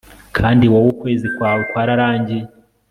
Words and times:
Kandi 0.37 0.63
wowe 0.71 0.87
ukwezi 0.93 1.27
kwawe 1.35 1.61
kwarangiye 1.69 2.43